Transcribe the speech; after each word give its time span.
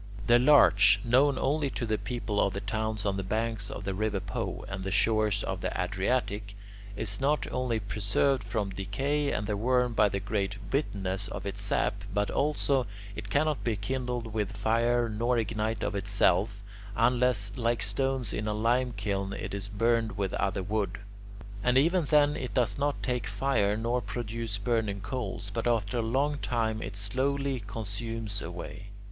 The 0.25 0.39
larch, 0.39 0.99
known 1.05 1.37
only 1.37 1.69
to 1.69 1.85
the 1.85 1.99
people 1.99 2.41
of 2.41 2.55
the 2.55 2.59
towns 2.59 3.05
on 3.05 3.17
the 3.17 3.23
banks 3.23 3.69
of 3.69 3.83
the 3.83 3.93
river 3.93 4.19
Po 4.19 4.65
and 4.67 4.83
the 4.83 4.89
shores 4.89 5.43
of 5.43 5.61
the 5.61 5.71
Adriatic, 5.79 6.55
is 6.95 7.21
not 7.21 7.45
only 7.51 7.79
preserved 7.79 8.43
from 8.43 8.71
decay 8.71 9.31
and 9.31 9.45
the 9.45 9.55
worm 9.55 9.93
by 9.93 10.09
the 10.09 10.19
great 10.19 10.57
bitterness 10.71 11.27
of 11.27 11.45
its 11.45 11.61
sap, 11.61 12.03
but 12.11 12.31
also 12.31 12.87
it 13.15 13.29
cannot 13.29 13.63
be 13.63 13.75
kindled 13.75 14.33
with 14.33 14.57
fire 14.57 15.07
nor 15.07 15.37
ignite 15.37 15.83
of 15.83 15.93
itself, 15.93 16.63
unless 16.95 17.51
like 17.55 17.83
stone 17.83 18.23
in 18.33 18.47
a 18.47 18.55
limekiln 18.55 19.33
it 19.39 19.53
is 19.53 19.69
burned 19.69 20.17
with 20.17 20.33
other 20.33 20.63
wood. 20.63 20.97
And 21.63 21.77
even 21.77 22.05
then 22.05 22.35
it 22.35 22.55
does 22.55 22.79
not 22.79 23.03
take 23.03 23.27
fire 23.27 23.77
nor 23.77 24.01
produce 24.01 24.57
burning 24.57 25.01
coals, 25.01 25.51
but 25.53 25.67
after 25.67 25.99
a 25.99 26.01
long 26.01 26.39
time 26.39 26.81
it 26.81 26.95
slowly 26.97 27.59
consumes 27.67 28.41
away. 28.41 28.87